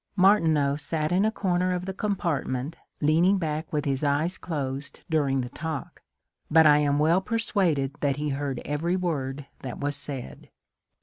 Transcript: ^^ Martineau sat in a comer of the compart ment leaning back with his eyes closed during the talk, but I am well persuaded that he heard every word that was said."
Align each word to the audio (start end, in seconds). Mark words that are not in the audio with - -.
^^ 0.01 0.03
Martineau 0.15 0.75
sat 0.75 1.11
in 1.11 1.25
a 1.25 1.31
comer 1.31 1.73
of 1.75 1.85
the 1.85 1.93
compart 1.93 2.47
ment 2.47 2.75
leaning 3.01 3.37
back 3.37 3.71
with 3.71 3.85
his 3.85 4.03
eyes 4.03 4.35
closed 4.35 5.01
during 5.11 5.41
the 5.41 5.49
talk, 5.49 6.01
but 6.49 6.65
I 6.65 6.79
am 6.79 6.97
well 6.97 7.21
persuaded 7.21 7.91
that 7.99 8.15
he 8.17 8.29
heard 8.29 8.63
every 8.65 8.95
word 8.95 9.45
that 9.59 9.77
was 9.79 9.95
said." 9.95 10.49